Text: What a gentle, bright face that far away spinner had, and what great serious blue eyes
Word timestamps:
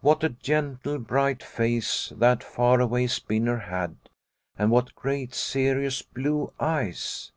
What 0.00 0.22
a 0.22 0.28
gentle, 0.28 1.00
bright 1.00 1.42
face 1.42 2.12
that 2.16 2.44
far 2.44 2.78
away 2.80 3.08
spinner 3.08 3.56
had, 3.58 3.96
and 4.56 4.70
what 4.70 4.94
great 4.94 5.34
serious 5.34 6.02
blue 6.02 6.52
eyes 6.60 7.32